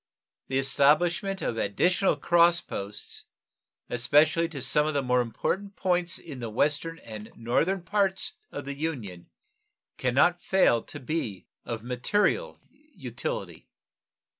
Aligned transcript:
The 0.47 0.57
establishment 0.57 1.43
of 1.43 1.57
additional 1.57 2.15
cross 2.15 2.59
posts, 2.59 3.25
especially 3.87 4.47
to 4.49 4.59
some 4.59 4.87
of 4.87 4.95
the 4.95 5.03
important 5.03 5.75
points 5.75 6.17
in 6.17 6.39
the 6.39 6.49
Western 6.49 6.97
and 6.97 7.31
Northern 7.35 7.83
parts 7.83 8.33
of 8.51 8.65
the 8.65 8.73
Union, 8.73 9.29
can 9.99 10.15
not 10.15 10.41
fail 10.41 10.81
to 10.81 10.99
be 10.99 11.45
of 11.65 11.83
material 11.83 12.59
utility. 12.95 13.69